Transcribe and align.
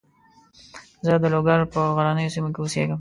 زه 1.05 1.13
د 1.21 1.25
لوګر 1.33 1.59
په 1.73 1.79
غرنیو 1.95 2.33
سیمو 2.33 2.53
کې 2.55 2.59
اوسېږم. 2.61 2.99